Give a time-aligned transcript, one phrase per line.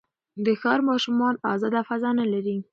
[0.45, 2.57] د ښار ماشومان ازاده فضا نه لري.